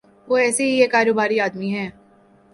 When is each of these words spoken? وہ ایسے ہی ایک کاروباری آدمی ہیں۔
وہ 0.27 0.37
ایسے 0.37 0.63
ہی 0.63 0.81
ایک 0.81 0.91
کاروباری 0.91 1.39
آدمی 1.39 1.69
ہیں۔ 1.75 1.89